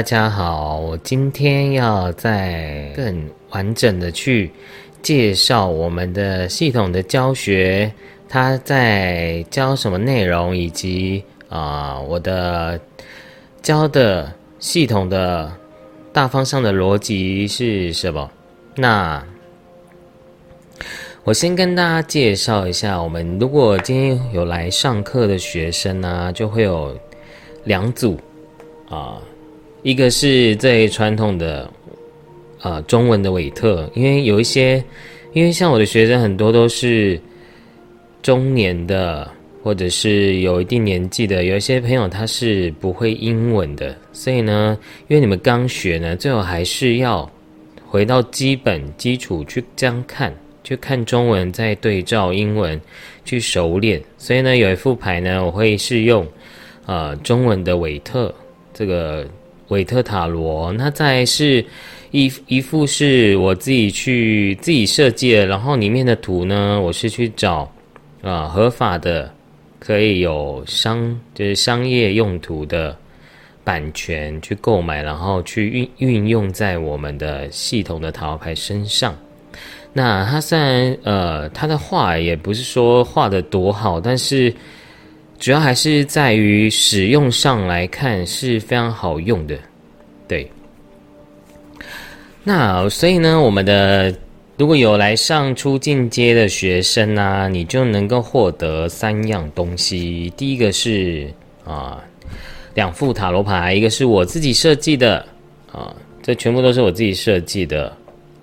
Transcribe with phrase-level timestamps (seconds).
[0.00, 4.50] 大家好，我今天要再更完整的去
[5.02, 7.92] 介绍我们的系统的教学，
[8.26, 12.80] 它在教什么内容，以及啊我的
[13.60, 15.52] 教的系统的
[16.14, 18.30] 大方向的逻辑是什么？
[18.76, 19.22] 那
[21.24, 26.98] 我先跟大家介绍一下，我们如果今天有来上课的学生呢，就会有
[27.64, 28.18] 两组
[28.88, 29.20] 啊。
[29.82, 31.70] 一个是最传统的，
[32.60, 34.82] 呃，中文的韦特，因为有一些，
[35.32, 37.18] 因为像我的学生很多都是
[38.20, 39.26] 中年的，
[39.62, 44.76] 或者是有一定年纪的，有一些朋友他是不会英文的，所以呢，
[45.08, 47.28] 因为你们刚学呢，最后还是要
[47.86, 50.30] 回到基本基础去这样看，
[50.62, 52.78] 去看中文，再对照英文
[53.24, 53.98] 去熟练。
[54.18, 56.26] 所以呢，有一副牌呢，我会是用
[56.84, 58.34] 呃中文的韦特
[58.74, 59.26] 这个。
[59.70, 61.64] 韦特塔罗，那再是
[62.10, 67.72] 一一副是我自己去自己设计的，然后里面的图呢，我是去找
[68.22, 69.32] 啊合法的，
[69.78, 72.96] 可以有商就是商业用途的
[73.64, 79.16] 版权去购买，然后去运运用在我们的系统的塔罗牌身上。
[79.92, 84.52] 那它虽然呃，它的画也不是说画的多好，但是。
[85.40, 89.58] 主要还是在于使用上来看是非常好用的，
[90.28, 90.46] 对。
[92.44, 94.14] 那所以呢，我们的
[94.58, 100.30] 如果有来上初进阶的学生啊，你就能够获得三样东西。
[100.36, 101.26] 第一个是
[101.64, 102.04] 啊，
[102.74, 105.26] 两副塔罗牌，一个是我自己设计的
[105.72, 107.90] 啊，这全部都是我自己设计的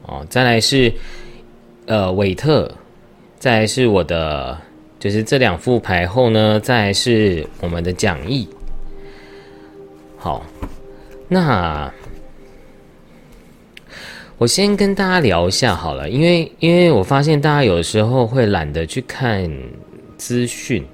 [0.07, 0.25] 哦。
[0.31, 0.91] 再来是
[1.85, 2.71] 呃韦特，
[3.38, 4.57] 再来是我的。
[4.99, 8.47] 就是这两副牌后呢，再是我们的讲义。
[10.17, 10.45] 好，
[11.27, 11.91] 那
[14.37, 19.49] 我先跟大家聊一下好了，因为因为我发现大家有时候会懒得去看
[20.17, 20.85] 资讯，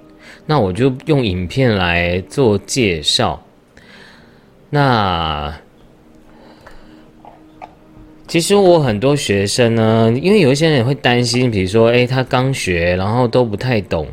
[0.46, 3.42] 那我就用影片来做介绍。
[4.70, 5.54] 那。
[8.26, 14.08] 其实我很多学生呢，因为有一些人会担心，比如说，诶，他刚学，然后都不太懂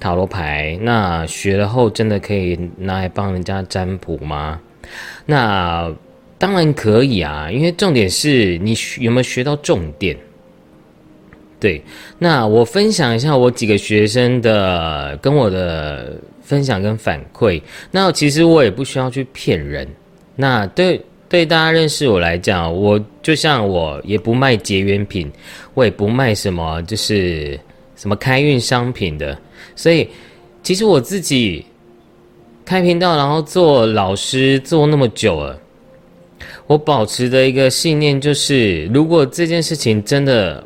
[0.00, 4.58] 塔罗牌，那学了后真的可以拿来帮人家占卜吗？
[5.26, 5.94] 那
[6.38, 10.16] 当然可以啊，因为重点是你有没有学到重点。
[11.60, 11.80] 对，
[12.18, 17.62] 那我分享一下我几个学生的跟我的分享跟反馈。
[17.90, 19.86] 那其实我也不需要去骗人。
[20.34, 21.00] 那对。
[21.32, 25.32] 对大家认识我来讲，我就像我也不卖结缘品，
[25.72, 27.58] 我也不卖什么就是
[27.96, 29.38] 什么开运商品的。
[29.74, 30.06] 所以，
[30.62, 31.64] 其实我自己
[32.66, 35.58] 开频道，然后做老师做那么久了，
[36.66, 40.62] 我保持的一个信念就是：如果这件事情真的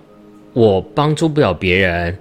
[0.53, 2.19] 我帮助不了别人，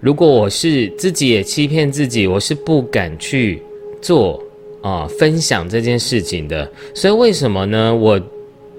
[0.00, 3.62] 如果我是自己也欺骗自己，我是不敢去
[4.02, 4.42] 做。
[4.86, 7.92] 啊，分享这件事情的，所以为什么呢？
[7.92, 8.20] 我，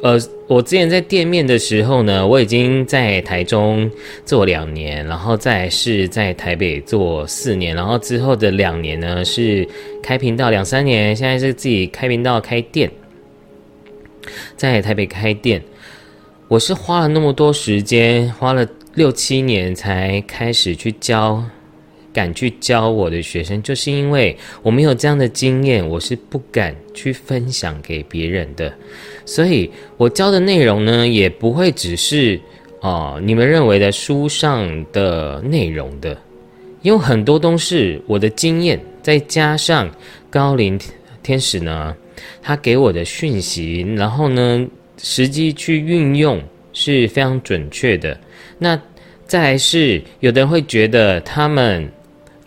[0.02, 3.92] 呃，我之前在店面的时候呢，我已经在台中
[4.24, 9.68] 做两年，然后再是在台北做四年，然后之后的两年呢是
[10.02, 12.90] 开频道两三年，现在是自己开频道开店，
[14.56, 15.62] 在台北开店，
[16.48, 21.44] 我是花了那么多时间，花了六七年才开始去教。
[22.18, 28.74] 敢去教我的学生，就是因为我没有这样的经验，我是不敢去分享给别人的。
[29.24, 32.42] 所以我教的内容呢，也不会只是
[32.82, 36.18] 哦你们认为的书上的内容的，
[36.82, 39.88] 因为很多都是我的经验，再加上
[40.28, 40.80] 高龄
[41.22, 41.96] 天使呢，
[42.42, 44.68] 他给我的讯息，然后呢，
[44.98, 46.42] 实际去运用
[46.74, 48.20] 是非常准确的。
[48.58, 48.82] 那
[49.28, 51.88] 再来是有的人会觉得他们。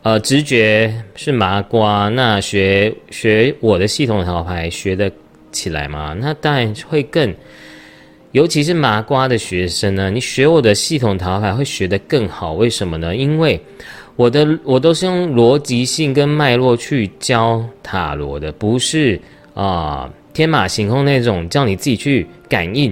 [0.02, 5.12] 呃，直觉是麻瓜，那学学我的系统塔罗牌学得
[5.52, 6.16] 起来吗？
[6.18, 7.34] 那当然会更，
[8.32, 12.54] 尤其是麻瓜的学生呢，你学我的系统塔罗牌会学得更好。
[12.54, 13.14] 为什么呢？
[13.14, 13.60] 因为
[14.16, 19.20] 我的我都是用逻辑性跟脉络去教塔罗的，不是
[19.52, 22.90] 啊天马行空那种叫你自己去感应、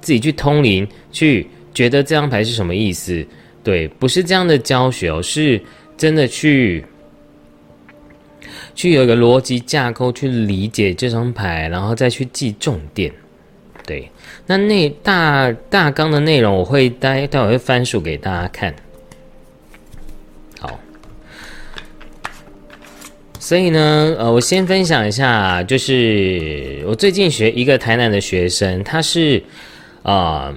[0.00, 3.22] 自己去通灵、去觉得这张牌是什么意思。
[3.62, 5.60] 对，不是这样的教学哦，是。
[5.98, 6.84] 真的去，
[8.74, 13.12] 去有一个逻辑架构去理解这张牌，然后再去记重点。
[13.84, 14.10] 对，
[14.46, 18.74] 那那大大纲的内容，我会待待会会翻书给大家看。
[20.60, 20.78] 好，
[23.40, 29.42] 所以呢，呃，我先分享一下，就是我最近学一个台南的学生，他是
[30.02, 30.54] 啊，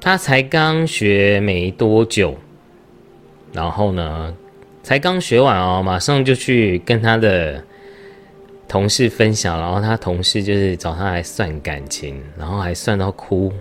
[0.00, 2.36] 他才刚学没多久，
[3.56, 4.32] 然后呢，
[4.84, 7.60] 才刚学完哦，马上就去跟他的
[8.68, 13.52] 同事分享，然后他同事就是找他来算感情，然后还算到哭。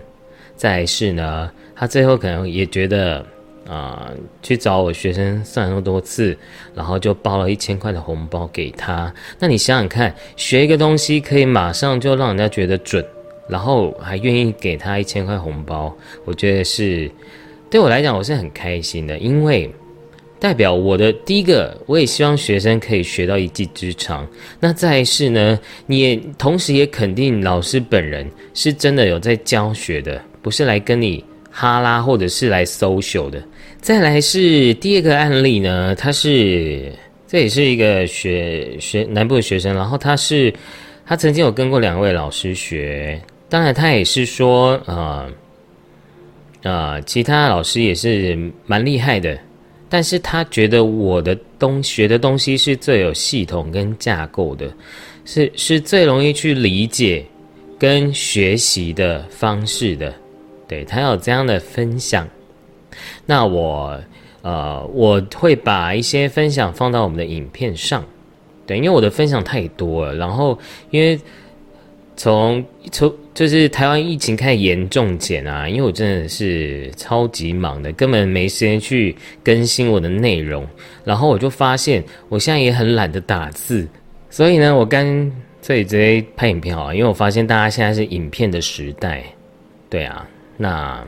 [0.55, 3.25] 再是呢，他最后可能也觉得。
[3.67, 4.11] 啊，
[4.43, 6.37] 去找我学生算那么多次，
[6.75, 9.11] 然后就包了一千块的红包给他。
[9.39, 13.03] 那你想想看，学一个东西可以马上就让人家觉得准，
[13.49, 15.91] 然后还愿意给他一千块红包，
[16.25, 17.09] 我觉得是
[17.67, 19.73] 对我来讲我是很开心的，因为
[20.45, 24.27] 代表我的第一个，我也希望学生可以学到一技之长。
[24.59, 33.41] 那再是呢，你也同时也肯定老师本人是真的有在教学的，不是来跟你哈拉或者是来 social 的。
[33.81, 36.93] 再来是第二个案例呢，他是
[37.25, 40.53] 这也是一个学学南部的学生，然后他是
[41.07, 43.19] 他曾经有跟过两位老师学，
[43.49, 45.25] 当然他也是说啊
[46.61, 48.37] 啊，其他老师也是
[48.67, 49.35] 蛮厉害的，
[49.87, 54.71] 但是他觉得我的东学的东西是最有系统跟架构的，
[55.25, 57.25] 是是最容易去理解
[57.77, 60.13] 跟学习的方式的，
[60.67, 62.27] 对他有这样的分享。
[63.25, 63.99] 那我，
[64.41, 68.03] 呃，我会把一些分享放到我们的影片上，
[68.65, 70.15] 对，因为我的分享太多了。
[70.15, 70.57] 然后，
[70.91, 71.19] 因为
[72.15, 80.65] 从从就是台湾疫情开始严重减啊，因为我真的是超级忙的，根本没时间去更新我的内容。
[81.03, 83.87] 然后我就发现，我现在也很懒得打字，
[84.29, 85.31] 所以呢，我干
[85.61, 86.95] 脆直接拍影片好了。
[86.95, 89.23] 因为我发现大家现在是影片的时代，
[89.89, 90.27] 对啊，
[90.57, 91.05] 那。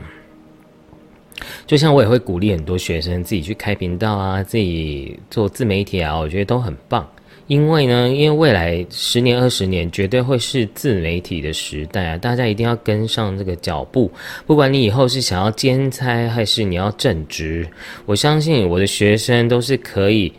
[1.68, 7.08] 就像我也会鼓励很多学生自己去开频道啊，自己做自媒体啊，我觉得都很棒。
[7.48, 14.08] 因为呢，因为未来十年、二十年绝对会是自媒体的时代啊，大家一定要跟上这个脚步。
[14.46, 17.66] 不管你以后是想要兼差还是你要正职，
[18.06, 20.32] 我相信我的学生都是可以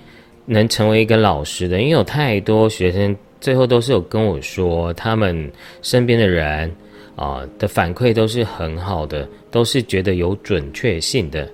[0.46, 1.80] 能成为一个老师的。
[1.80, 5.52] 因为有太多学生最后都是有跟我说，他们
[5.82, 6.72] 身边的人。
[7.16, 11.46] 啊的反馈都是很好的，都是觉得有准确性的。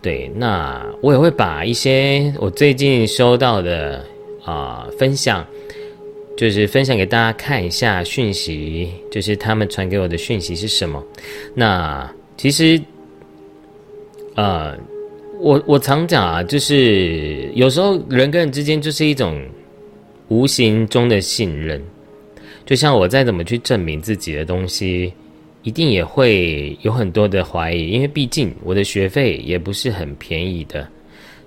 [0.00, 4.02] 对，那我也会把一些我最近收到的
[4.48, 5.46] 啊分享，
[6.36, 11.04] 就是分享给大家看一下讯息，就是他们传给我的讯息是什么。
[11.54, 12.80] 那其实，
[14.34, 14.76] 呃，
[15.40, 19.44] 我我常讲啊，就是有时候人跟人之间就是一种
[20.28, 21.82] 无形中的信任。
[22.64, 25.10] 就像我再怎么去证明自己的东西，
[25.62, 30.86] 一定也会有很多的怀疑，因为毕竟我的学费也不是很便宜的，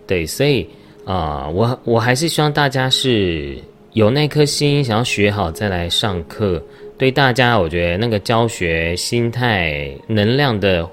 [0.08, 0.68] 对，所以
[1.06, 3.58] 啊，我我还是希望大家是
[3.94, 6.62] 有那颗心，想要学好再来上课。
[6.98, 10.88] 对大家，我觉得那个教学心态、能量的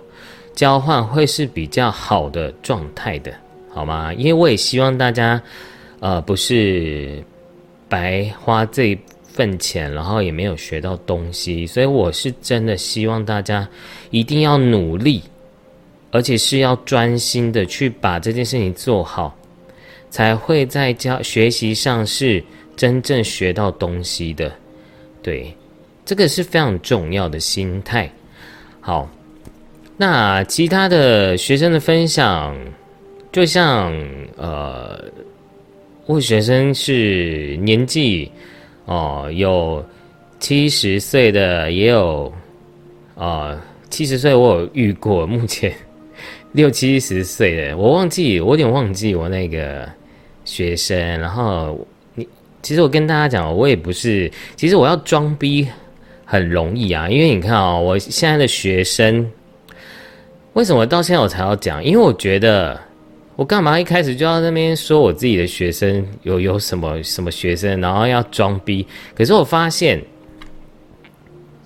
[0.54, 3.32] 交换会是比较好的状态的，
[3.70, 4.12] 好吗？
[4.14, 5.40] 因为我也希望大家，
[6.00, 7.22] 呃，不是
[7.88, 8.98] 白花这。
[9.30, 13.68] 份钱，然后也没有学到东西，所以我是真的希望大家
[14.10, 15.22] 一定要努力，
[16.10, 19.37] 而且是要专心的去把这件事情做好，
[20.10, 22.42] 才会在教学习上是
[22.76, 24.52] 真正学到东西的。
[25.22, 25.54] 对，
[26.04, 28.10] 这个是非常重要的心态。
[28.80, 29.08] 好，
[29.96, 32.56] 那其他的学生的分享，
[33.30, 33.92] 就像
[34.36, 35.04] 呃，
[36.06, 38.30] 我学生是年纪。
[38.90, 39.84] 哦，有
[40.40, 42.32] 七十岁的，也有
[43.14, 43.54] 啊，
[43.90, 45.70] 七十岁我有遇过，目前
[46.52, 49.86] 六七十岁的，我忘记，我有点忘记我那个
[50.48, 50.96] 学生。
[51.20, 52.26] 然后你，
[52.62, 55.68] 其实我跟大家讲，我也不是，其实我要装逼
[56.24, 59.30] 很容易啊，因为你看啊，我现在的学生，
[60.54, 61.84] 为什么到现在我才要讲？
[61.84, 62.80] 因为我觉得。
[63.38, 68.84] 我干嘛一开始就要那边说我自己的学生有有什么什么学生，然后要装逼？
[69.14, 70.02] 可是我发现，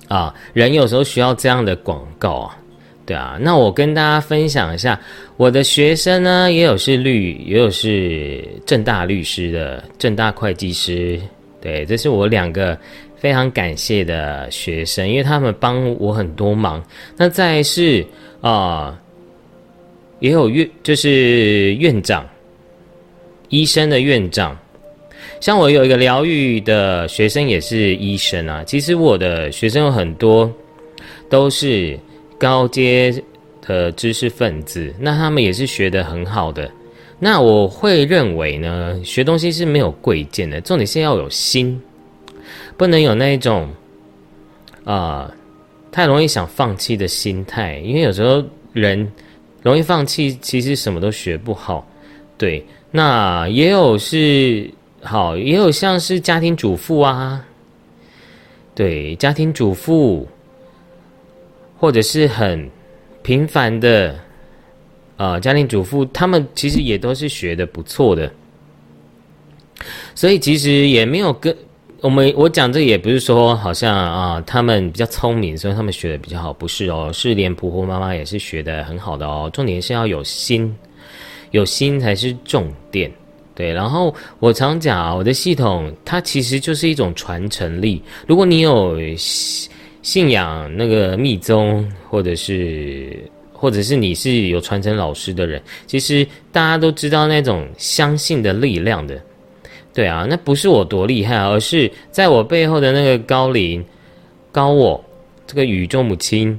[0.07, 2.59] 啊，人有时候需要这样的广告啊，
[3.05, 3.39] 对啊。
[3.41, 5.01] 那我跟大家分享一下，
[5.37, 11.21] 我的学生呢，也有是律，也有是正大律师的，正大会计师。
[11.61, 12.79] 对，这是我两个
[13.17, 16.83] 非常感谢的学生，因为他们帮我很多忙。
[17.17, 18.05] 那再是
[18.41, 18.99] 啊。
[20.21, 22.25] 也有院，就是院长，
[23.49, 24.57] 医生的院长。
[25.41, 28.63] 像我有一个疗愈的学生，也是医生啊。
[28.63, 30.49] 其实我的学生有很多
[31.29, 31.99] 都是
[32.43, 33.23] 高阶
[33.65, 36.69] 的知识分子，那他们也是学的很好的。
[37.21, 41.81] 那我会认为呢，学东西是没有贵贱的，重点是要有心，
[42.77, 43.71] 不能有那一种
[44.83, 45.33] 啊
[45.93, 49.09] 太容易想放弃的心态，因为有时候人
[49.63, 51.87] 容易放弃，其实什么都学不好。
[52.37, 54.69] 对，那也有是
[55.01, 57.47] 好，也有像是家庭主妇啊，
[58.75, 60.27] 对，家庭主妇，
[61.83, 62.71] 或者是很
[63.25, 64.15] 平凡的。
[65.19, 68.33] 啊，家庭主妇他们其实也都是学的不错的，
[70.17, 71.55] 所以其实也没有跟
[72.01, 79.49] 我们我讲这也不是说好像啊他们比较聪明，所以他们学的比较好，不是哦，是连婆婆妈妈也是学的很好的哦。
[79.53, 80.75] 重点是要有心，
[81.53, 83.09] 有心才是重点。
[83.55, 88.03] 对，然后我常讲啊，我的系统它其实就是一种传承力。
[88.27, 88.99] 如果你有
[90.03, 93.17] 信仰那个密宗，或者是。
[93.55, 99.23] 或者是你是有传承老师的人，其实大家都知道那种相信的力量的，
[99.95, 103.85] 对啊，那不是我多厉害，而是在我背后的那个高龄
[104.51, 105.01] 高我
[105.47, 106.59] 这个宇宙母亲，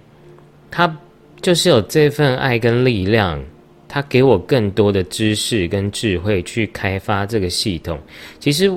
[0.72, 0.98] 她
[1.42, 3.44] 就是有这份爱跟力量，
[3.90, 8.00] 她给我更多的知识跟智慧去开发这个系统。
[8.40, 8.72] 其实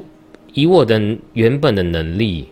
[0.52, 1.00] 以我的
[1.34, 2.44] 原本的能力，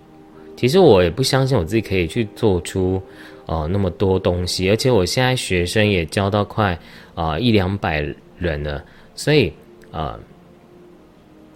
[0.57, 3.03] 其实我也不相信我自己可以去做出。
[3.47, 6.79] 哦，那么多东西，而且我现在学生也教到快
[7.15, 8.01] 啊一两百
[8.39, 8.83] 人了，
[9.15, 9.53] 所以
[9.91, 10.19] 啊，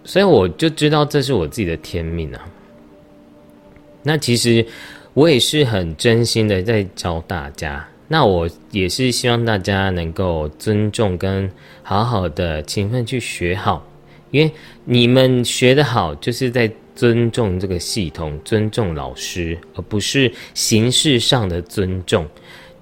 [0.03, 2.47] 所以我就知道这是我自己的天命啊。
[4.03, 4.63] 那其实
[5.15, 11.51] 我也是很真心的在教大家，那我也是希望大家能够尊重跟
[11.81, 13.83] 好好的勤奋去学好，
[14.29, 14.51] 因为
[14.85, 16.71] 你们学的好就是在。
[16.99, 22.27] 尊重这个系统，尊重老师，而不是形式上的尊重。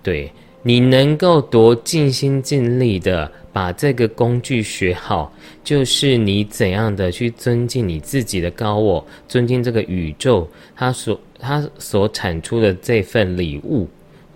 [0.01, 0.31] 对
[0.63, 5.31] 你能够多尽心尽力的把这个工具学好，
[5.63, 13.87] 就是你怎样的去尊敬你自己的高我，尊敬这个宇宙，它所它所产出的这份礼物。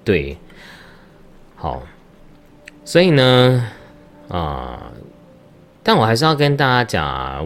[0.04, 0.38] 对，
[1.56, 1.82] 好，
[2.86, 3.68] 所以呢，
[4.28, 4.92] 啊，
[5.82, 7.44] 但我还是要跟大家讲啊。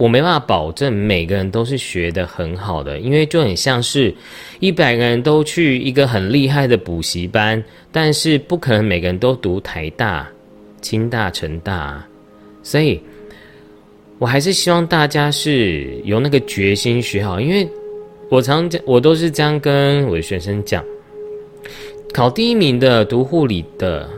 [0.00, 4.14] 我没办法保证每个人都是学的很好的，因为就很像是，
[4.58, 10.26] 一百个人都去一个很厉害的补习班，但是不可能每个人都读台大、
[10.80, 12.02] 清大、成大，
[12.62, 12.98] 所以
[14.18, 17.68] 我还是希望大家是有那个决心学好，因为
[18.30, 20.82] 我常讲，我都是这样跟我的学生讲，
[22.14, 24.08] 考第一名的读护理的。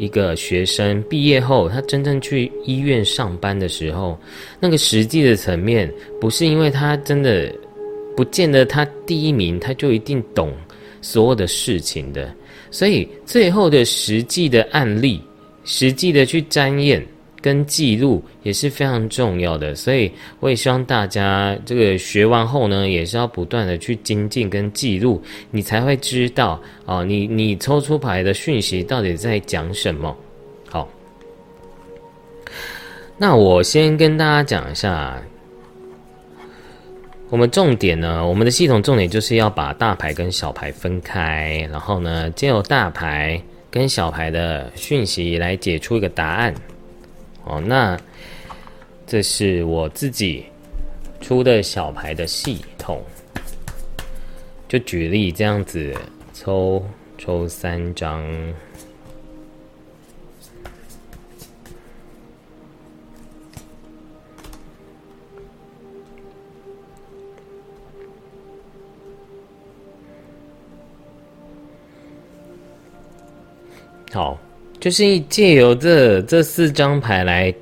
[0.00, 4.18] 一个学生毕业后，他真正去医院上班的时候，
[4.58, 7.54] 那个实际的层面，不是因为他真的
[8.16, 10.54] 不见得他第一名，他就一定懂
[11.02, 12.34] 所有的事情的。
[12.70, 15.20] 所以最后的实际的案例，
[15.64, 17.06] 实际的去瞻验。
[17.42, 30.14] 跟记录也是非常重要的，所以我也希望大家这个学完后呢，也是要不断的去精进跟记录，你才会知道哦，你你抽出牌的讯息到底在讲什么。
[30.68, 30.88] 好，
[33.16, 35.20] 那我先跟大家讲一下，
[37.30, 46.54] 我们重点呢，我们的系统重点就是要把大牌跟小牌分开，然后呢，借由大牌跟小牌的讯息来解出一个答案。
[47.50, 47.98] 哦，那
[49.08, 50.44] 这是我自己
[51.20, 53.02] 出的小牌的系统，
[54.68, 55.92] 就举例这样子
[56.32, 56.80] 抽
[57.18, 58.24] 抽三张，
[74.12, 74.38] 好。
[74.80, 77.54] 就是借由这这四张牌来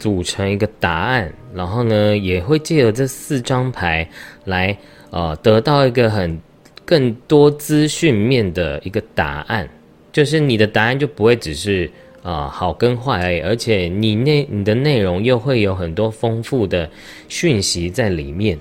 [0.00, 4.06] 组成一个答案，然后呢，也会借由这四张牌
[4.44, 4.76] 来
[5.10, 6.36] 呃得到一个很
[6.84, 9.68] 更多资讯面的一个答案。
[10.12, 11.88] 就是你的答案就不会只是
[12.22, 16.90] 啊好跟坏而已，而且你内你的内容又会有很多丰富的
[17.28, 18.58] 讯息在里面。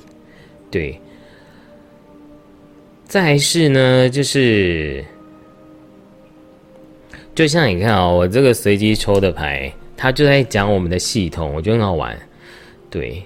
[0.69, 0.95] 对，
[3.05, 5.03] 再是呢，就是。
[7.35, 12.15] 就像你看啊，我这个随机抽的牌，它就在讲我们的系统，我觉得很好玩。
[12.91, 13.23] 对，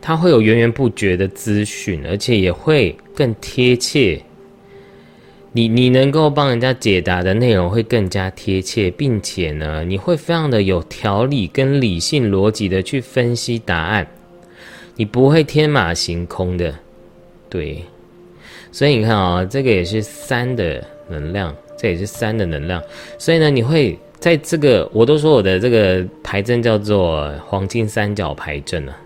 [0.00, 4.20] 它会有源源不绝的资讯，而且也会更贴切。
[5.50, 14.06] 你你能够帮人家解答的内容会更加贴切，并且呢，你会非常的有条理跟理性逻辑的去分析答案，
[14.94, 16.72] 你不会天马行空的。
[17.48, 17.82] 对，
[18.70, 21.52] 所以你看啊，这个也是三的能量。
[21.78, 22.82] 这也是三的能量，
[23.18, 28.96] 所以呢，你会在这个我都说我的这个牌阵叫做黄金三角牌阵了，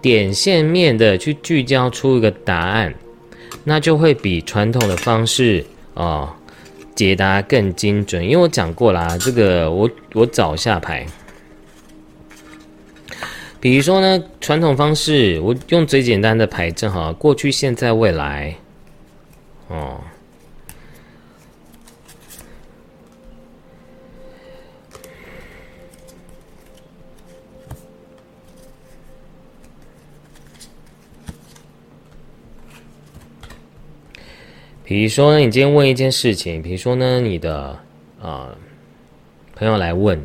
[0.00, 2.94] 点线面的去聚焦出一个答案，
[3.64, 6.34] 那就会比传统的方式啊
[6.94, 8.24] 解答更精准。
[8.24, 11.06] 因为我讲过啦，这个我我找一下牌，
[13.60, 18.56] 比如说呢，传统方式我用最简单的牌阵哈，过去、现在、未来，
[19.68, 20.00] 哦。
[34.88, 37.78] 比如说呢，你今天问一件事情，比如说呢，你的
[38.22, 38.56] 啊
[39.54, 40.18] 朋友来问，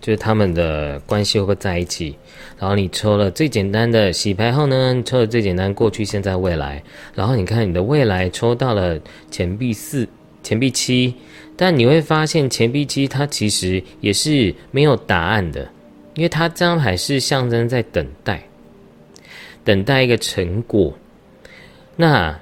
[0.00, 2.16] 就是他们的关系会不会在一起？
[2.58, 6.82] 然后你抽了最简单的洗牌后呢，抽了最简单过去、现在、未来。
[7.14, 8.98] 然后你看你的未来抽到了
[9.30, 10.08] 钱币四、
[10.42, 11.14] 钱币七，
[11.56, 15.70] 但你会发现钱币七它其实也是没有答案的，
[16.14, 18.42] 因为它这张牌是象征在等待，
[19.62, 20.92] 等待一个成果。
[21.94, 22.36] 那。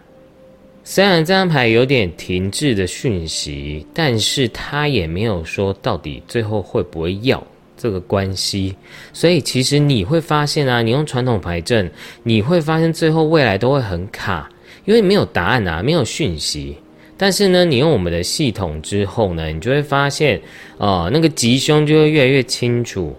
[0.90, 8.74] 虽然这张牌有点停滞的讯息，但是他也没有说到底最后会不会要这个关系，
[9.12, 11.92] 所以其实你会发现啊，你用传统牌阵，
[12.22, 14.48] 你会发现最后未来都会很卡，
[14.86, 16.74] 因为没有答案啊，没有讯息。
[17.18, 20.40] 但是呢，你用我们的系统之后呢，你就会发现，
[20.78, 23.14] 哦，那个吉凶就会越来越清楚。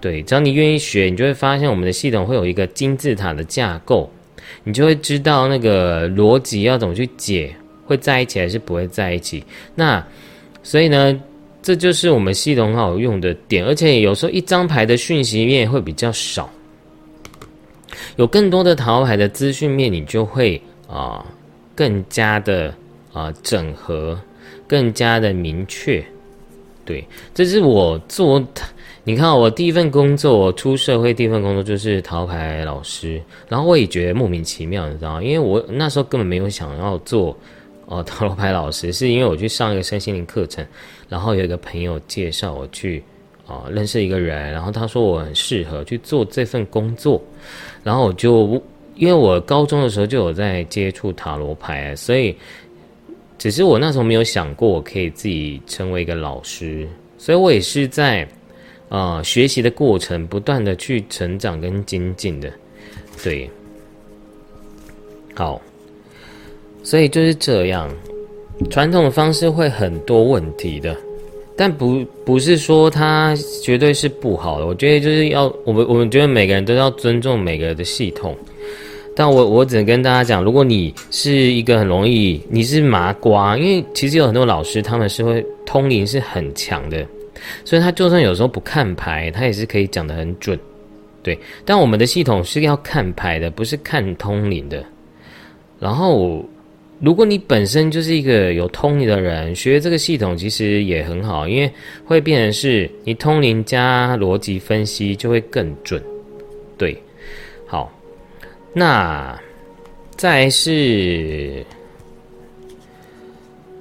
[0.00, 4.10] 对，只要你愿意学，你就会发现我们的系统会有一个金字塔的架构。
[4.62, 9.42] 你就会知道那个逻辑要怎么去解，会在一起还是不会在一起。
[9.74, 10.04] 那
[10.62, 11.20] 所以呢，
[11.60, 16.48] 这就是我们系统好用的点，而且有时候一张牌的讯息面会比较少，
[18.16, 21.24] 有更多的桃牌的资讯面，你就会啊
[21.74, 22.72] 更加的
[23.12, 24.18] 啊整合，
[24.68, 26.04] 更加的明确。
[26.84, 28.42] 对，这是我做。
[29.06, 35.22] 你看，我第一份工作，我出社会第一份工作就是桃牌老师，然后我也觉得莫名其妙，你知道吗？
[35.22, 37.36] 因为我那时候根本没有想要做
[37.84, 40.66] 哦塔罗牌老师，是因为我去上一个身心灵课程，
[41.06, 43.04] 然后有一个朋友介绍我去
[43.46, 47.22] 啊认识一个人，然后他说我很适合去做这份工作，
[47.82, 48.58] 然后我就
[48.94, 52.34] 因为我高中的时候就有在接触塔罗牌，所以
[53.36, 56.88] 只是我那时候没有想过我可以自己成为一个老师，
[57.18, 58.26] 所以我也是在。
[58.94, 62.48] 啊，学习的过程，不断的去成长跟精进的，
[63.24, 63.50] 对，
[65.34, 65.60] 好，
[66.84, 67.90] 所以就是这样，
[68.70, 70.96] 传统的方式会很多问题的，
[71.56, 74.66] 但不不是说它绝对是不好的。
[74.66, 78.32] 我觉得就是要我们我们觉得每个人都要尊重每个人的系统，
[79.16, 87.04] 但我我只能跟大家讲，如果你是一个很容易你是麻瓜，因为其实有很多老师他们是会通灵是很强的。
[87.64, 90.58] 所以他就算有时候不看牌，他也是可以讲得很准，
[91.22, 91.38] 对。
[91.64, 94.84] 但我们的系统是要看牌的，不是看通灵的。
[95.80, 96.44] 然后，
[97.00, 101.70] 如果你本身就是一个有通灵的人，学这个系统其实也很好，因为
[102.04, 106.02] 会变成是你通灵加逻辑分析就会更准，
[106.78, 106.96] 对。
[107.66, 107.92] 好，
[108.72, 109.38] 那
[110.16, 111.64] 再是，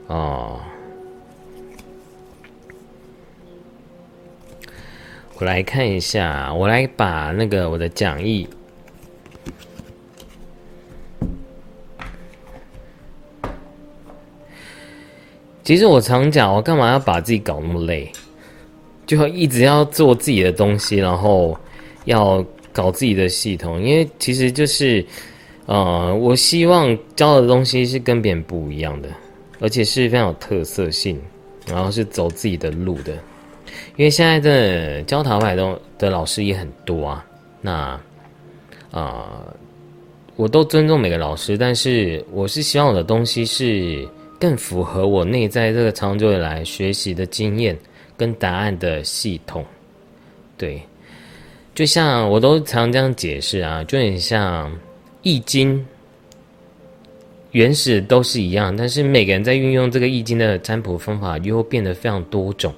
[0.07, 0.59] 哦。
[5.43, 8.47] 我来看一下，我来把那个我的讲义。
[15.65, 18.09] 其实我常讲，我干嘛要把自己搞那么累？
[19.05, 21.59] 就一直要做自己的东西，然后
[22.05, 23.83] 要搞自己的系统。
[23.83, 25.05] 因为其实就是，
[25.65, 29.09] 呃，我希望教的东西是跟别人不一样的，
[29.59, 31.21] 而且是非常有特色性，
[31.67, 33.13] 然后是走自己的路的。
[33.95, 37.25] 因为现在的教桃牌的的老师也很多啊，
[37.61, 37.99] 那
[38.91, 39.41] 啊，
[40.35, 44.07] 我都尊重每个老师，但是我是希望我的东西是
[44.39, 47.77] 更符合我内在这个长久以来学习的经验
[48.17, 49.63] 跟答案的系统。
[50.57, 50.81] 对，
[51.75, 54.71] 就像我都常这样解释啊，就很像
[55.21, 55.85] 易经，
[57.51, 62.73] 原始都是一样，但是每个人在运用这个易经的占卜方法，又会变得非常多种。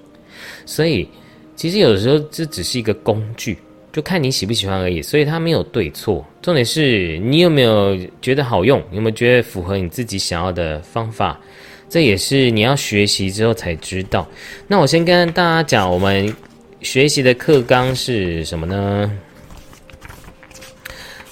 [0.65, 1.08] 所以，
[1.55, 3.58] 其实有时候这只是一个工具，
[3.93, 5.01] 就看你喜不喜欢而已。
[5.01, 11.39] 所以它没有对错，重点是你有没有觉得好用，有没有觉得符合你自己想要的方法。
[11.88, 14.27] 这也是你要学习之后才知道。
[14.67, 16.36] 那我先跟大家讲，我们
[16.81, 19.12] 学习的课纲是什么呢？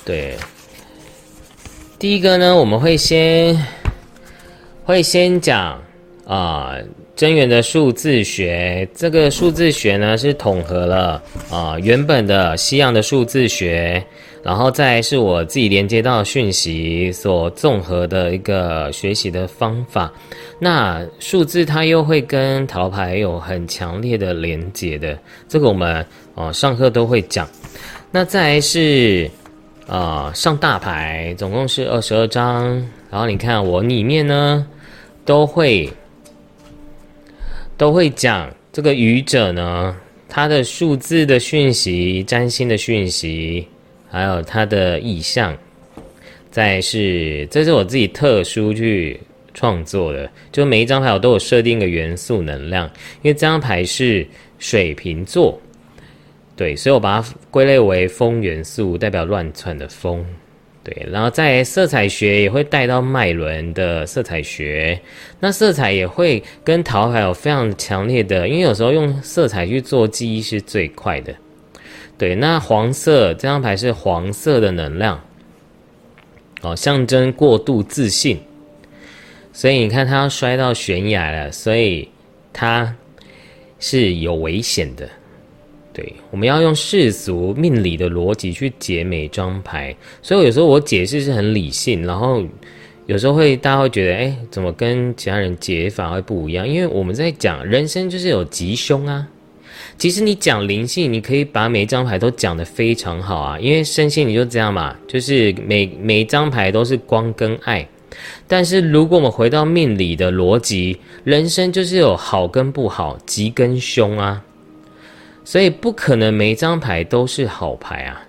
[0.06, 0.38] 对，
[1.98, 3.58] 第一个呢，我们会先
[4.84, 5.82] 会先讲
[6.26, 6.78] 啊。
[7.16, 11.22] 真元的数字学，这个数字学呢是统合了
[11.52, 14.04] 啊原本的西洋的数字学，
[14.42, 20.12] 然后再是我自己连接到讯息所综合的一个学习的方法。
[20.58, 25.16] 那数字它又会跟塔罗牌有很强烈的连接的，
[25.48, 27.48] 这个我们哦上课都会讲。
[28.10, 29.30] 那再是
[29.86, 32.66] 啊上大牌，总共是二十二张，
[33.12, 34.66] 然后你看我里面呢
[35.24, 35.88] 都会。
[37.78, 39.96] 都会讲这个愚者呢，
[40.30, 43.68] 他的数字的讯息、占星的讯息，
[44.10, 45.56] 还有他的意象。
[46.52, 49.20] 再是，这是我自己特殊去
[49.56, 52.86] 创作的，就每一张牌我都有设定一个元素能量，
[53.24, 54.26] 因为这张牌是
[54.60, 55.60] 水瓶座，
[56.56, 60.24] 对，所以我把它归类为风元素，代表乱窜的风。
[60.84, 65.00] 对，然后在色彩学也会带到脉轮的色彩学，
[65.40, 71.34] 那色彩也会跟桃牌有非常强烈的，因为有时候用色彩去做记忆是最快的。
[72.18, 75.20] 对，那黄色这张牌是黄色的能量，
[76.62, 78.38] 哦，象征过度自信，
[79.54, 82.10] 所以你看他要摔到悬崖了，所以
[82.52, 82.94] 他
[83.80, 85.10] 是有危险的。
[85.94, 92.44] 对，我们要用世俗命理的逻辑去解每张牌，所以有时候我解释是很理性，然后
[93.06, 96.68] 有时候会大家会觉得，哎，怎么跟其他人解法会不一样？
[96.68, 99.28] 因为我们在讲人生就是有吉凶啊。
[99.98, 107.88] 其实你讲灵性，你可以把每一张牌都讲得非常好啊，因为身心你就这样嘛，就是每每一张牌都是光跟爱。
[108.48, 114.42] 但是如果我们回到命理的逻辑，人生就是有好跟不好，吉跟凶啊。
[115.46, 118.22] 所以不可能每张牌都是好牌啊，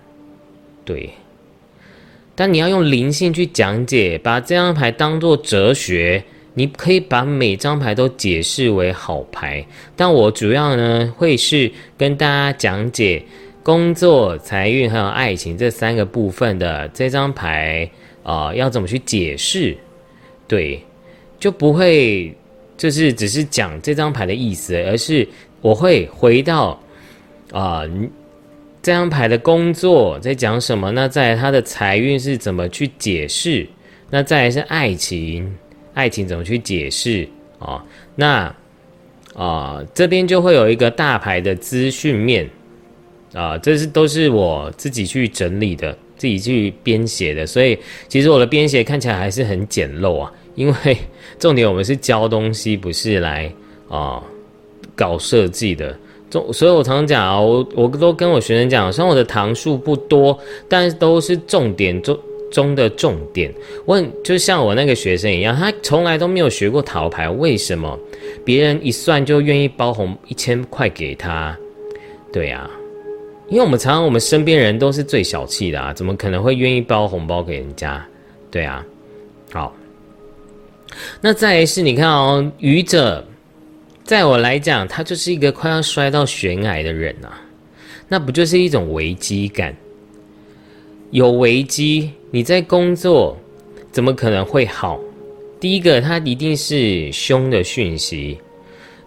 [0.83, 1.09] 对。
[2.35, 6.21] 但你要用灵性去讲解，把这张牌当做哲学，
[6.53, 9.65] 你可以把每张牌都解释为好牌。
[9.95, 13.23] 但我主要呢会是跟大家讲解
[13.63, 17.89] 工作、财运还有爱情这三个部分的这张牌
[18.23, 19.73] 啊，要怎么去解释？
[20.45, 20.83] 对，
[21.39, 22.35] 就不会
[22.75, 25.25] 就是只是讲这张牌的意思，而是
[25.61, 26.77] 我会回到。
[27.55, 27.83] 啊，
[28.81, 30.91] 这张牌的工作在讲什么？
[30.91, 33.65] 那在他的财运是怎么去解释？
[34.09, 35.55] 那再来是爱情，
[35.93, 37.25] 爱情怎么去解释？
[37.59, 37.81] 啊，
[38.17, 38.53] 那
[39.33, 42.49] 啊这边就会有一个大牌的资讯面
[43.33, 50.97] 啊，这是都是我自己去整理的，自己去编写的，所以其实我的编写看起来还是很简陋啊，因为
[51.39, 53.49] 重点我们是教东西，不是来
[53.87, 54.21] 啊
[54.93, 55.97] 搞设计的。
[56.53, 62.17] 所以，我常常讲啊，我我都跟我学生讲，虽然我的堂数不多，但都是重点中
[62.51, 63.53] 中的重点。
[63.85, 67.97] 问，就像我那个学生一样，他从来都没有学过桃牌，为什么
[68.43, 71.57] 别人一算就愿意包红一千块给他？
[72.31, 72.69] 对啊，
[73.49, 78.05] 因为我们常常我们身边人都是最小气的啊，怎么可能会愿意包红包给人家？
[78.51, 78.85] 对啊，
[79.51, 79.75] 好，
[81.21, 83.23] 那再是，你看哦，愚者。
[84.05, 87.41] 在我来讲，他就是一个快要摔到悬崖的人啊，
[88.07, 89.75] 那不就是一种危机感？
[91.09, 93.35] 有危机，你在工作
[93.91, 94.99] 怎么可能会好？
[95.59, 98.37] 第一个，他一定是凶的讯息，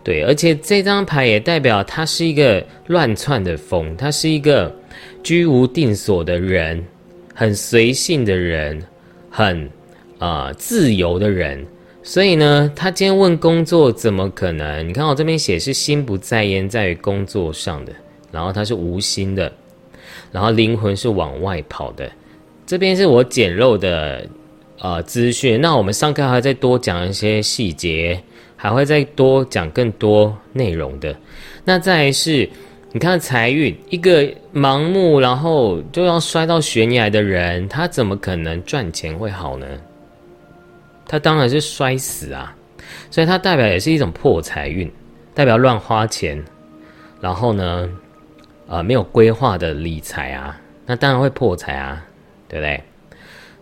[0.02, 4.74] 对，而且这张牌也代表他是一个乱窜的风，他是一个
[5.22, 6.84] 居无定所的人，
[7.32, 8.82] 很随性的人，
[9.30, 9.70] 很
[10.18, 11.64] 啊自由的人。
[12.02, 14.88] 所以呢，他今天问工作怎么可能？
[14.88, 17.92] 你看我这边写是心不在焉，在于工作上的，
[18.32, 19.52] 然后他是无心的，
[20.32, 22.11] 然后灵魂是往外跑的。
[22.64, 24.26] 这边是我简陋的
[24.78, 28.18] 呃资讯，那我们上课还再多讲一些细节，
[28.56, 31.14] 还会再多讲更多内容的。
[31.64, 32.48] 那再是，
[32.92, 39.66] 你看财运，一个盲目然后就要摔到悬崖的人，他怎么可能赚钱会好呢？
[41.08, 42.54] 他当然是摔死啊，
[43.10, 44.88] 所以它代表也是一种破财运，
[45.34, 46.40] 代表乱花钱，
[47.20, 47.88] 然后呢，
[48.68, 52.04] 呃，没有规划的理财啊，那当然会破财啊，
[52.46, 52.80] 对不对？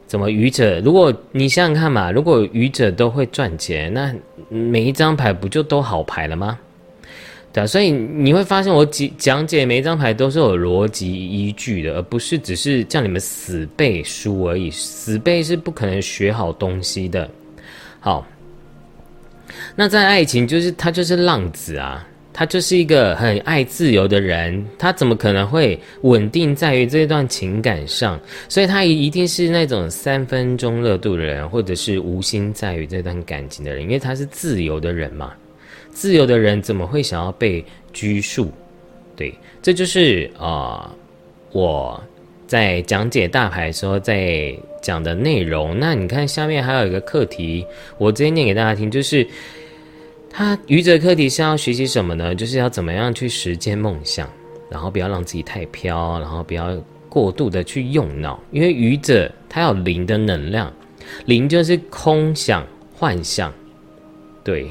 [0.07, 0.81] 怎么愚者？
[0.81, 4.15] 如果你想想看嘛，如果愚者都会赚钱，那
[4.49, 6.59] 每一张牌不就都好牌了吗？
[7.57, 14.71] 对，所以你会发现我讲讲解每一张牌都是有逻辑依据的，而不是只是叫你们死背书而已。
[14.71, 17.27] 死背是不可能学好东西的。
[17.99, 18.27] 好，
[19.75, 28.21] 那在爱情，就是他就是浪子啊，他就是一个很爱自由的人，他怎么可能会稳定在于这段情感上？
[28.51, 35.33] 所以他一定是那种三分钟热度的人，或者是无心在于这段感情的人，因为他是自由的人嘛。
[35.97, 38.53] 自由的人怎么会想要被拘束？
[39.17, 40.95] 对，这就是啊，
[41.53, 41.99] 我
[42.47, 45.75] 在讲解大牌的时候在讲的内容。
[45.79, 49.27] 那你看下面还有一个课题，我直接念给大家听，就是
[50.29, 52.35] 他愚者课题是要学习什么呢？
[52.35, 54.29] 就是要怎么样去实践梦想，
[54.71, 56.77] 然后不要让自己太飘，然后不要
[57.09, 60.71] 过度的去用脑，因为愚者他有零的能量，
[61.25, 62.63] 零就是空想
[62.95, 63.51] 幻想，
[64.45, 64.71] 对。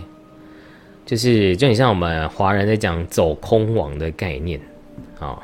[1.06, 4.60] 就是就很像我们华人在讲走空网的概念，
[5.20, 5.44] 好，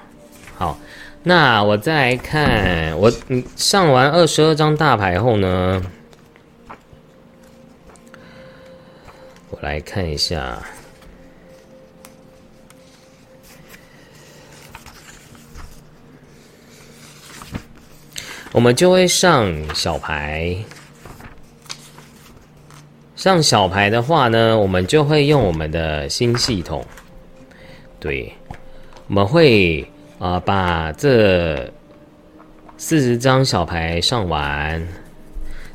[0.57, 0.79] 好，
[1.21, 3.11] 那我再来看我
[3.55, 5.81] 上完二十二张大牌后呢，
[9.51, 10.59] 我来看一下，
[18.51, 20.57] 我们就会上小牌。
[23.21, 26.83] 上小牌的话呢，我们就会用我们的新系统，
[27.99, 28.33] 对，
[29.05, 31.71] 我们会啊把这
[32.77, 34.83] 四十张小牌上完，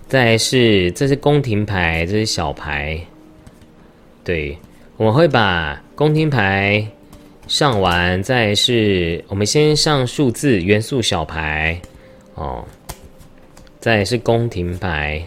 [0.09, 2.99] 再是这是宫廷牌，这是小牌，
[4.25, 4.59] 对，
[4.97, 6.85] 我们会把宫廷牌
[7.47, 11.81] 上完，再是我们先上数字元素小牌，
[12.35, 12.65] 哦，
[13.79, 15.25] 再是宫廷牌。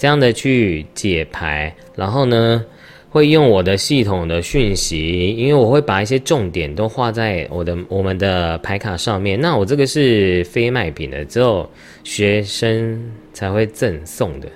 [0.00, 2.64] 这样的去解牌，然后呢，
[3.10, 9.38] 会用我的系统的讯息，因为我会把一些重点都画在我的我们的牌卡上面。
[9.38, 11.68] 那我这个是非卖品的，只有
[12.02, 12.98] 学生
[13.34, 14.48] 才会赠送的，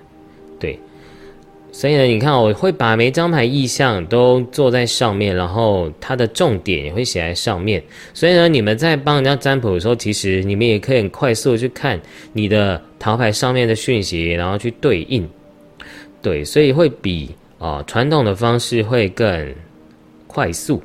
[1.76, 7.82] 所以呢，你看我会把每张牌意象都做在上面，然后它的重点也会写在上面。
[8.14, 12.00] 所以呢，你们在帮人家占卜的时候，其实你们也可以很快速去看
[12.32, 15.28] 你的桃牌上面的讯息，然后去对应。
[16.22, 19.54] 对，所以会比啊传统的方式会更
[20.28, 20.80] 快速。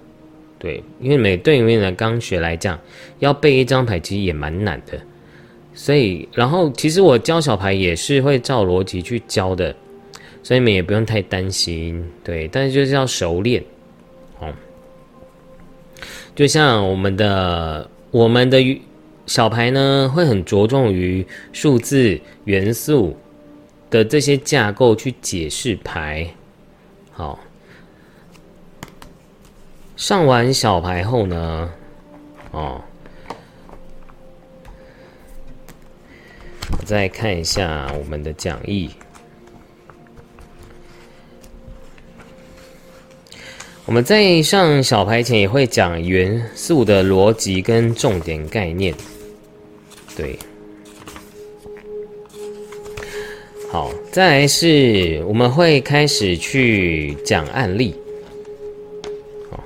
[0.58, 2.80] 对，因为每对面的刚学来讲，
[3.20, 5.00] 要背一张牌其实也蛮难的。
[5.76, 9.76] 所以，然后其实我教小牌也是会照逻辑去教的。
[10.50, 13.64] 所以你们也不用太担心，对，但是就是要熟练，
[14.40, 14.52] 哦。
[16.36, 18.82] 就像我们的我们的
[19.28, 23.16] 小牌呢，会很着重于数字元素
[23.92, 26.28] 的这些架构去解释牌。
[27.12, 27.38] 好，
[29.96, 31.70] 上完小牌后呢，
[32.50, 32.82] 哦，
[36.86, 38.90] 再看一下我们的讲义。
[43.90, 48.94] 我们在上小牌前也会讲元素的逻辑跟重点概念，
[50.16, 50.38] 对。
[53.72, 57.96] 好，再来是我们会开始去讲案例，
[59.50, 59.64] 好，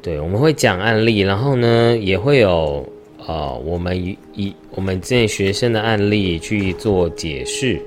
[0.00, 2.90] 对，我们会讲案例，然后呢也会有
[3.26, 7.78] 呃我们以以我们这些学生的案例去做解释，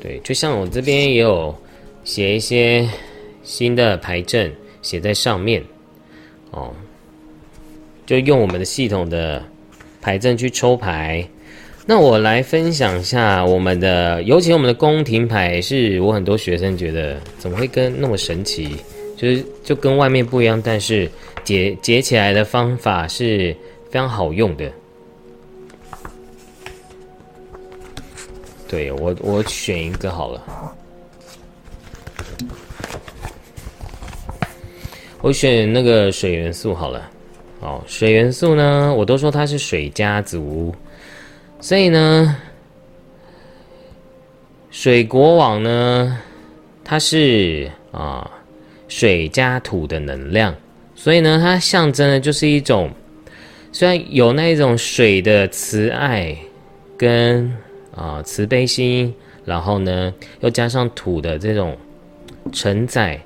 [0.00, 1.52] 对，就像我这边也有。
[2.04, 2.88] 写一些
[3.42, 5.62] 新的牌阵写在上面，
[6.50, 6.72] 哦，
[8.04, 9.42] 就用我们的系统的
[10.00, 11.26] 牌阵去抽牌。
[11.84, 18.76] 那我来分享一下我们的，尤其我们的宫廷牌，是我很多学生觉得怎么会跟那么神奇，
[19.16, 21.10] 就是就跟外面不一样，但是
[21.42, 23.52] 解解起来的方法是
[23.90, 24.70] 非常好用的。
[28.68, 30.76] 对我，我选一个好了。
[35.22, 37.08] 我选那个水元素好了，
[37.60, 40.74] 哦，水元素呢，我都说它是水家族，
[41.60, 42.36] 所以呢，
[44.72, 46.18] 水国王呢，
[46.82, 48.28] 它是啊
[48.88, 50.52] 水加土的能量，
[50.96, 52.90] 所以呢，它象征的就是一种
[53.70, 56.36] 虽然有那一种水的慈爱
[56.98, 57.48] 跟
[57.94, 61.78] 啊慈悲心，然后呢，又加上土的这种
[62.50, 63.20] 承载。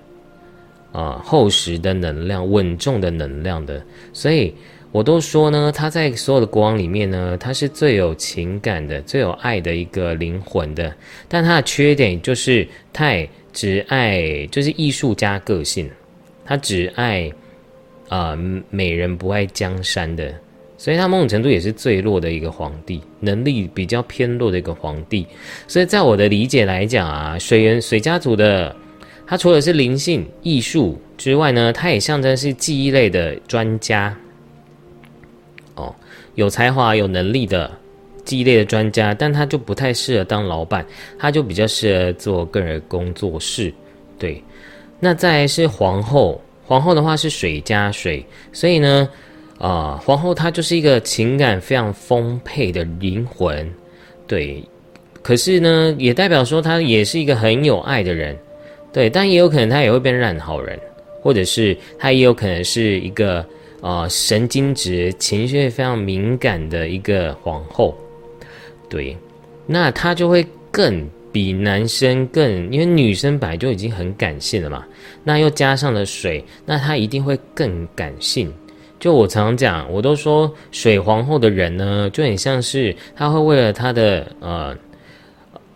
[0.96, 4.54] 啊，厚实的能量，稳重的能量的，所以
[4.92, 10.90] 我都说呢，他在所有的国王里面呢，他是最有情感的、最有爱的一个灵魂的。
[11.28, 15.90] 但他的缺点就是太只爱，就是艺术家个性，
[16.46, 17.30] 他只爱
[18.08, 18.34] 啊
[18.70, 20.32] 美人不爱江山的，
[20.78, 25.26] 所以他某种程度也是最弱的一个皇帝，能力比较偏弱的一个皇帝。
[25.68, 28.74] 所以在我的理解来讲啊，水源水家族的。
[29.26, 34.16] 它除了是灵性艺术之外呢，它也象征是记忆类的专家，
[35.74, 35.94] 哦，
[36.36, 37.70] 有才华、有能力的
[38.24, 40.86] 记忆类的专家，但他就不太适合当老板，
[41.18, 43.72] 他就比较适合做个人工作室，
[44.18, 44.42] 对，
[45.00, 49.08] 那再来是皇后，皇后的话是水加水，所以呢，
[49.58, 53.68] 啊，皇后她就是一个情感非常丰沛的灵魂，
[54.26, 54.62] 对。
[55.22, 58.36] 可是呢，也代表说她也是一个很有爱的人，
[58.96, 59.10] 对。
[59.10, 60.78] 但也有可能她也会变烂好人，
[61.20, 63.44] 或者是她也有可能是一个
[63.82, 67.94] 啊神经质、情绪非常敏感的一个皇后，
[68.88, 69.14] 对。
[69.66, 74.82] 那她就会更比男生更，因为女生本来就已经很感性了嘛，
[75.22, 78.50] 那又加上了水，那她一定会更感性。
[78.98, 84.74] 就我常讲，我都说水皇后的人呢，就很像是她会为了她的呃。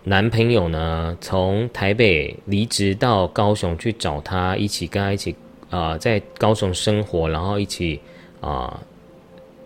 [0.05, 5.37] 男朋友呢，从台北离职到高雄去找他，一起跟他一起
[5.69, 8.01] 啊，在高雄生活，然后一起
[8.41, 8.81] 啊，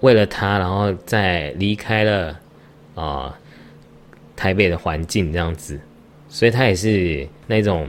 [0.00, 2.40] 为了他，然后再离开了
[2.96, 3.38] 啊
[4.34, 5.78] 台北的环境这样子，
[6.28, 7.88] 所以他也是那种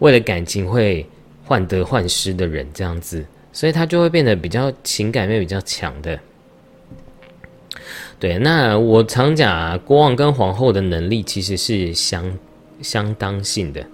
[0.00, 1.06] 为了感情会
[1.44, 6.20] 患得患失的人这样子，所以他就会变得比较情感面比较强的。
[8.22, 12.38] 对，那我常讲，国王跟皇后的能力其实是相
[12.80, 13.84] 相当性的。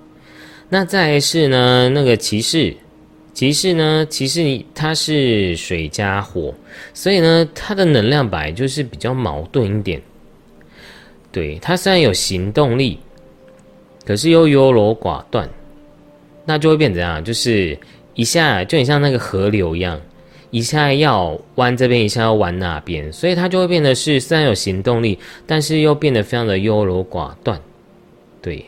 [0.69, 2.77] 那再是呢，那个骑士，
[3.33, 6.53] 骑士呢，骑士他是水加火，
[6.93, 10.03] 所以呢，他的能量本来就是比较矛盾一点。
[11.33, 12.99] 对他虽然有行动力，
[14.05, 15.49] 可是又优柔寡断，
[16.45, 17.25] 那就会变怎样？
[17.25, 17.79] 就是
[18.13, 19.99] 一下就很像那个河流一样。
[20.51, 27.61] 一下要弯这边，一下要弯那边，所以它就会变得是虽然有行动力，但是又变得非常的优柔寡断。
[28.41, 28.65] 对，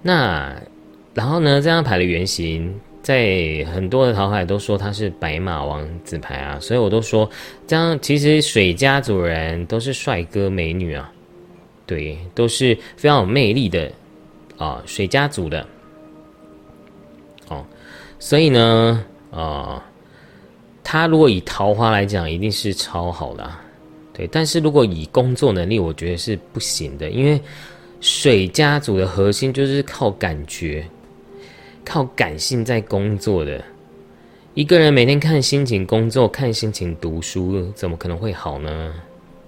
[0.00, 0.54] 那
[1.12, 7.28] 然后呢，这张牌的原型，在很多的桃海都说它是白马王子牌啊，所以我都说
[7.66, 11.12] 这样其实水家族人都是帅哥美女啊，
[11.84, 13.92] 对，都是非常有魅力的
[14.56, 15.66] 啊，水家族的。
[17.48, 17.66] 哦，
[18.18, 19.84] 所以呢，啊。
[20.84, 23.50] 他如果以桃花来讲，一定是超好的，
[24.12, 24.26] 对。
[24.26, 27.40] 但是如果以工作能力，我觉得是不行的，因为
[28.00, 30.84] 水家族的核心就是靠感觉、
[31.84, 33.62] 靠感性在工作的。
[34.54, 38.92] 一个人每天看心情工作、看心情读书，怎么可能会好呢？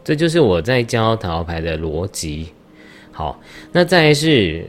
[0.05, 2.49] 这就是我在教桃花牌的逻辑。
[3.11, 3.38] 好，
[3.73, 4.64] 那再是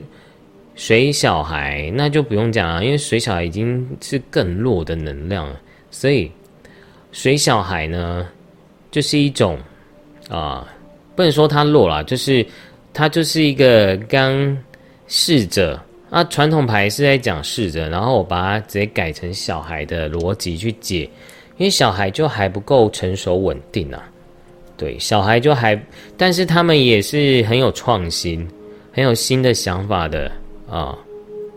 [0.74, 6.32] 水小孩，那就不用讲了，因为水小孩已经是更弱的能量了，所以。
[7.16, 8.28] 水小孩呢，
[8.92, 9.58] 就是一种
[10.30, 10.68] 啊，
[11.16, 12.46] 不能说他弱了，就是
[12.94, 14.56] 他就是一个刚
[15.08, 16.22] 逝者啊。
[16.26, 21.10] 传统牌是在讲逝者，然后我把它直接改成小孩的逻辑去解，
[21.56, 24.04] 因为小孩就还不够成熟稳定啊。
[24.76, 25.82] 对，小孩就还，
[26.18, 28.46] 但是他们也是很有创新、
[28.92, 30.30] 很有新的想法的
[30.70, 30.94] 啊，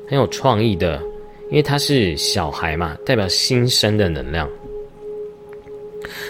[0.08, 1.02] 很有创意的，
[1.50, 4.48] 因为他是小孩嘛，代表新生的能量。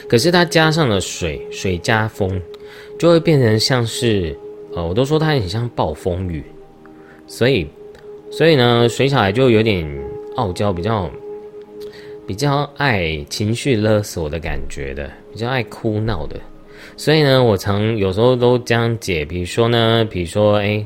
[0.09, 2.41] 可是它加上了水，水加风，
[2.99, 4.37] 就会变成像是，
[4.75, 6.43] 呃，我都说它很像暴风雨，
[7.27, 7.67] 所以，
[8.31, 9.87] 所以呢，水小孩就有点
[10.37, 11.11] 傲娇，比较，
[12.27, 16.41] 比较爱情绪勒索的感觉的，比较爱哭闹的，
[16.97, 20.85] 所以呢，我常有时候都这样解，比如说呢，比如说，哎，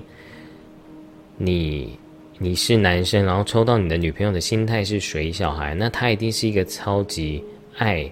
[1.36, 1.96] 你
[2.38, 7.42] 你是男生，然后抽到你的女朋友的心态是水小孩，那他一定是一个超级
[7.78, 8.10] 爱。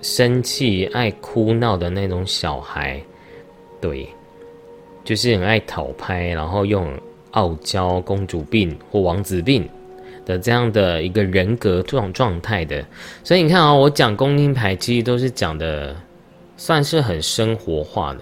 [0.00, 3.02] 生气、爱哭闹的那种小孩，
[3.80, 4.08] 对，
[5.04, 6.92] 就是很爱讨拍，然后用
[7.32, 9.68] 傲娇、公主病或王子病
[10.24, 12.84] 的这样的一个人格状状态的。
[13.24, 15.96] 所以你看啊，我讲宫廷牌其实都是讲的
[16.56, 18.20] 算是很生活化的，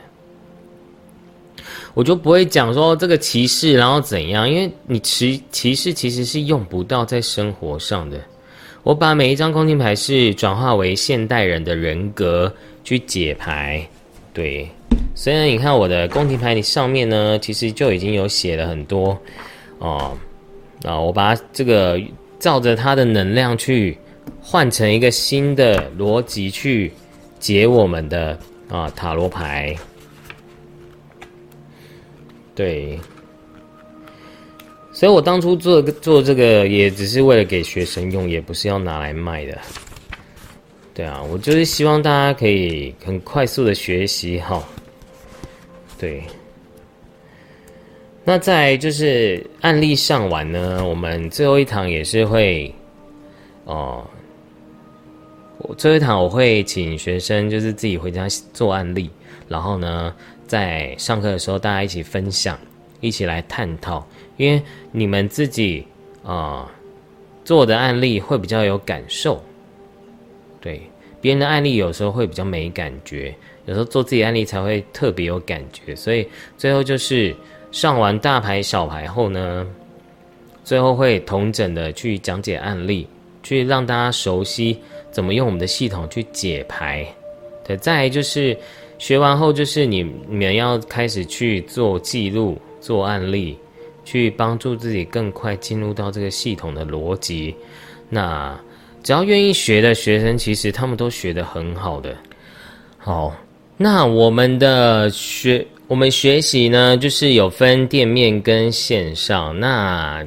[1.94, 8.20] 我就不会讲说这个歧视然后怎样，因为你歧歧视其实是用不到在生活上的。
[8.86, 13.84] 我把每一张宫廷牌是转化为现代人的人格去解牌，
[14.32, 14.64] 对。
[15.12, 19.20] 虽然你看我的宫廷牌，你上面呢，其实就已经有写了很多
[19.80, 20.16] 哦。
[20.84, 22.00] 啊，我把这个
[22.38, 23.98] 照着它的能量去
[24.40, 26.92] 换成一个新的逻辑去
[27.40, 29.74] 解我们的啊塔罗牌，
[32.54, 32.96] 对。
[34.96, 39.58] 所以我当初做做这个，也只是为了给学生用，也不是要拿来卖的。
[40.94, 44.66] 对啊，我就是希望大家可以很快速的学习哈。
[45.98, 46.22] 对。
[48.24, 52.74] 那在就是案例上完呢，我们最后一堂也是会，
[53.66, 54.02] 哦，
[55.58, 59.10] 我最后一堂我会请学生就是自己回家做案例，
[59.46, 60.14] 然后呢，
[60.46, 62.58] 在上课的时候大家一起分享，
[63.02, 64.02] 一起来探讨。
[64.36, 64.62] 因为
[64.92, 65.86] 你们自己，
[66.24, 66.70] 啊
[67.44, 69.40] 做的案例会比较有感受，
[70.60, 70.80] 对
[71.20, 73.34] 别人的案例有时候会比较没感觉，
[73.66, 76.26] 有时候做自己案例才会特别有感觉，所以
[76.58, 77.34] 最后就是
[77.70, 79.66] 上完大牌小牌后呢，
[80.64, 83.06] 最后会同整的去讲解案例，
[83.42, 84.76] 去让大家熟悉
[85.10, 87.06] 怎么用我们的系统去解牌。
[87.64, 88.56] 对，再来就是
[88.98, 93.56] 学完后，就是你你们要开始去做记录、做案例，
[94.06, 97.54] 去帮助自己更快进入到这个系统的逻辑。
[98.08, 98.58] 那
[99.02, 102.16] 只要愿意学的学生，其实他们都学得很好的。
[102.96, 103.36] 好，
[103.76, 110.24] 那我们的学我们学习呢，就是有分店面跟线上，那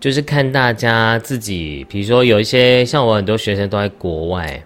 [0.00, 4.60] 就是看大家自己，比如说有一些像我很多学生都在国外。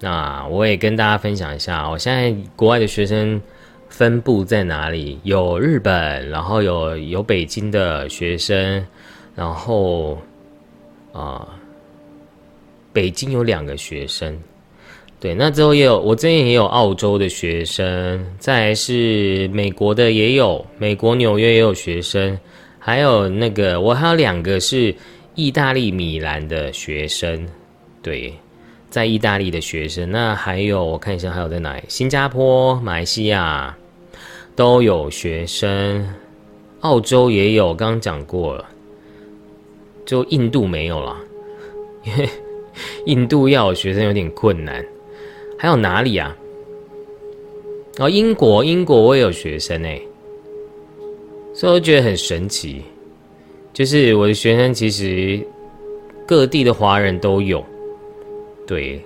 [0.00, 3.40] 那我也跟大家分享一下，我现在国外的学生
[3.88, 5.18] 分布在哪里？
[5.22, 8.84] 有日本，然后有有北京的学生，
[9.34, 10.18] 然后
[11.12, 11.48] 啊，
[12.92, 14.36] 北京有两个学生，
[15.20, 22.38] 对，那之后也有我之前也有澳洲的学生，再来是美国的也有，美国纽约也有学生，
[22.78, 24.94] 还有那个我还有两个是
[25.34, 27.46] 意大利米兰的学生，
[28.02, 28.32] 对。
[28.94, 31.82] 在意大利的学生，那还有我看一下，还有在哪里？
[31.88, 33.76] 新加坡、马来西亚
[34.54, 36.08] 都有学生，
[36.82, 38.64] 澳洲也有，刚刚讲过了，
[40.06, 41.16] 就印度没有了，
[42.04, 42.28] 因 为
[43.06, 44.86] 印度要有学生有点困难。
[45.58, 46.36] 还有哪里啊？
[47.98, 50.00] 哦，英国，英国我也有学生哎，
[51.52, 52.80] 所以我觉得很神奇，
[53.72, 55.44] 就是我的学生其实
[56.24, 57.60] 各地的华人都有。
[58.66, 58.98] 对，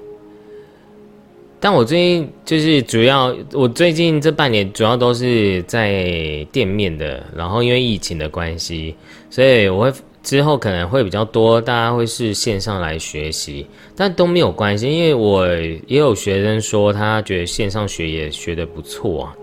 [1.58, 8.94] 但我最近就是主要，我最近这半年主要都是在店面的，然后因为疫情的关系，
[9.28, 9.92] 所以我会
[10.22, 15.44] 之后可能会比较多，大家会是线上来学习，但都没有关系，因为我
[15.88, 19.34] 也有学生说他觉得线上学也学的不错啊，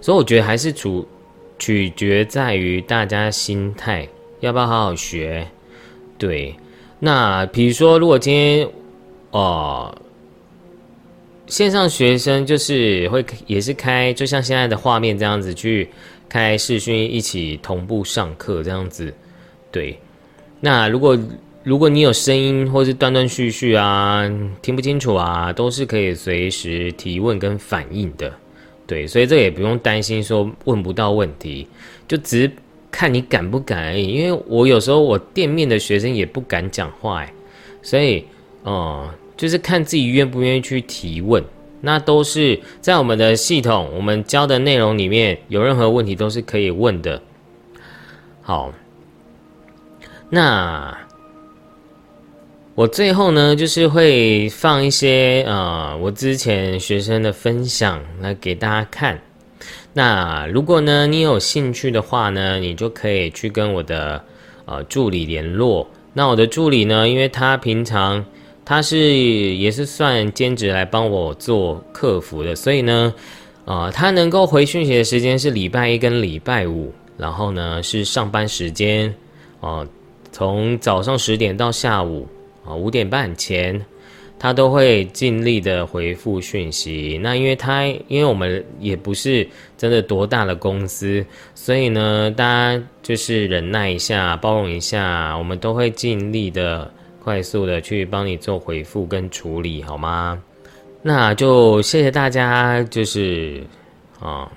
[0.00, 1.06] 所以我觉得还是主
[1.58, 4.08] 取决在于大家心态
[4.40, 5.46] 要不要好好学。
[6.16, 6.54] 对，
[6.98, 8.66] 那比如说如果今天。
[9.32, 9.96] 哦，
[11.46, 15.88] 线上学生就是会也是开，就像现在的画面这样子去
[16.28, 19.12] 开视讯一起同步上课这样子。
[19.70, 19.96] 对，
[20.60, 21.18] 那如果
[21.62, 24.28] 如果你有声音或是断断续续啊，
[24.62, 28.32] 听不清楚啊，都是可以随时提问跟反应的。
[28.86, 31.68] 对，所以这也不用担心说问不到问题，
[32.08, 32.50] 就只是
[32.90, 34.08] 看你敢不敢而已。
[34.08, 37.32] 因为我有时候我店面的学生也不敢讲话哎，
[37.80, 38.24] 所以
[38.64, 39.08] 哦。
[39.40, 41.42] 就是看自己愿不愿意去提问，
[41.80, 47.22] 那都是在我们的系统，我们教的内容里面有任何问题都是可以问的。
[48.42, 48.70] 好，
[50.28, 50.94] 那
[52.74, 59.18] 我最后呢，就是会放一些呃我之前学生的分享来给大家看。
[59.94, 64.22] 那如果呢你有兴趣的话呢，你就可以去跟我的
[64.66, 65.88] 呃助理联络。
[66.12, 68.22] 那我的助理呢，因为他平常。
[68.70, 68.96] 他是
[69.56, 73.12] 也是算兼职来帮我做客服的，所以呢，
[73.64, 79.12] 啊，他能够回讯息的时间是礼拜一跟礼拜五，然后呢是上班时间，
[79.60, 79.84] 啊，
[80.30, 82.28] 从早上十点到下午
[82.64, 83.84] 啊五点半前，
[84.38, 87.18] 他都会尽力的回复讯息。
[87.20, 89.44] 那因为他因为我们也不是
[89.76, 96.88] 真的多大的公司，所以呢，大家就是忍耐一下，包容一下，我们都会尽力的。
[97.22, 100.42] 快速的去帮你做回复跟处理，好吗？
[101.02, 103.62] 那就谢谢大家，就是
[104.20, 104.50] 啊，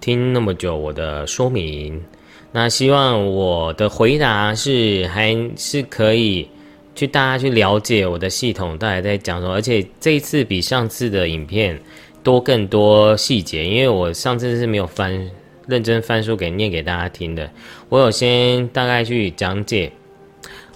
[0.00, 2.02] 听那么久我的说明。
[2.50, 6.46] 那希望我的回答是还是可以
[6.94, 11.80] 去大家去了解我的系统到底在讲什么，而且这一次比上次的影片
[12.22, 15.30] 多更多细节，因为我上次是没有翻
[15.66, 17.50] 认真翻书给念给大家听的，
[17.88, 19.90] 我有先大概去讲解。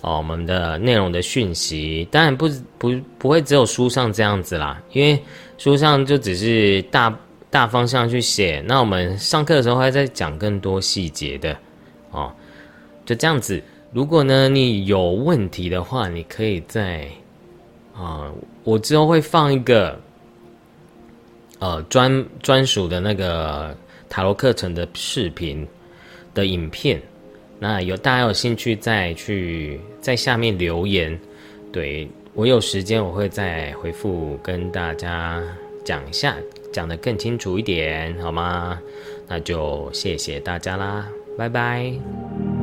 [0.06, 2.48] 哦，我们的内容的讯息当然不
[2.78, 5.20] 不不会只有书上这样子啦，因为
[5.58, 7.12] 书上就只是大
[7.50, 11.56] 大方向去写，那我们上课的时候会再讲更多细节的
[12.12, 12.32] 哦，
[13.04, 13.60] 就这样子。
[13.92, 17.08] 如果呢你有问题的话，你可以在
[17.92, 18.30] 啊，
[18.62, 19.98] 我之后会放一个
[21.58, 23.76] 呃专专属的那个
[24.08, 25.66] 塔罗课程的视频
[26.32, 27.02] 的影片。
[27.58, 31.18] 那有大家有兴趣再去在下面留言，
[31.72, 35.42] 对我有时间我会再回复跟大家
[35.84, 36.36] 讲一下，
[36.72, 38.78] 讲的更清楚一点，好吗？
[39.28, 42.55] 那就谢谢大家啦，拜拜。